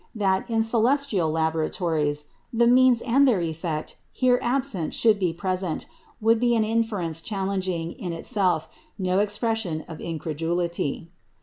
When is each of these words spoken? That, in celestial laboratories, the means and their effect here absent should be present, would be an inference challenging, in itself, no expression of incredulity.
That, 0.15 0.49
in 0.49 0.63
celestial 0.63 1.29
laboratories, 1.29 2.25
the 2.51 2.65
means 2.65 3.01
and 3.03 3.27
their 3.27 3.39
effect 3.39 3.97
here 4.11 4.39
absent 4.41 4.95
should 4.95 5.19
be 5.19 5.31
present, 5.31 5.85
would 6.19 6.39
be 6.39 6.55
an 6.55 6.63
inference 6.63 7.21
challenging, 7.21 7.91
in 7.91 8.11
itself, 8.11 8.67
no 8.97 9.19
expression 9.19 9.81
of 9.87 10.01
incredulity. 10.01 11.11